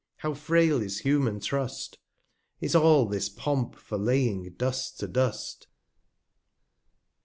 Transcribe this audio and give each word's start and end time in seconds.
how 0.17 0.33
frail 0.33 0.81
is 0.81 1.01
human 1.01 1.39
Trust! 1.39 1.99
235 2.59 2.65
Is 2.65 2.75
all 2.75 3.05
this 3.05 3.29
Pomp 3.29 3.75
for 3.75 3.99
laying 3.99 4.49
Dust 4.53 4.99
to 4.99 5.07
Dust 5.07 5.67